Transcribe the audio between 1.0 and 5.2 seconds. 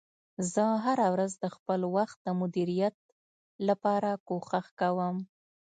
ورځ د خپل وخت د مدیریت لپاره کوښښ کوم